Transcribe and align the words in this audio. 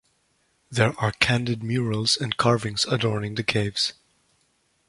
There 0.71 0.99
are 0.99 1.11
candid 1.11 1.61
murals 1.61 2.17
and 2.17 2.35
carvings 2.35 2.85
adorning 2.85 3.35
the 3.35 3.43
caves. 3.43 3.93